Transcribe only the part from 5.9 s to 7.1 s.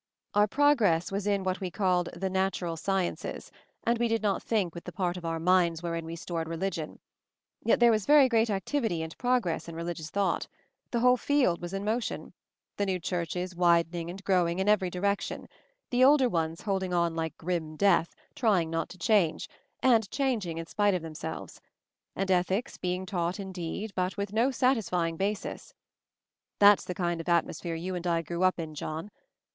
we stored religion.